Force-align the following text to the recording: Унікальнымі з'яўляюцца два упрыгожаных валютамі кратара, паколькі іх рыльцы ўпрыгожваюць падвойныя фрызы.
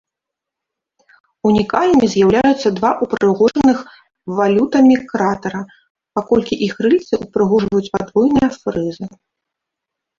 Унікальнымі 1.49 2.07
з'яўляюцца 2.13 2.69
два 2.79 2.91
упрыгожаных 3.07 3.77
валютамі 4.41 4.95
кратара, 5.15 5.61
паколькі 6.17 6.61
іх 6.71 6.77
рыльцы 6.85 7.13
ўпрыгожваюць 7.25 7.87
падвойныя 8.01 8.49
фрызы. 8.61 9.05